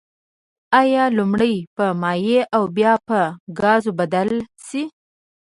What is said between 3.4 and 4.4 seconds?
ګاز بدل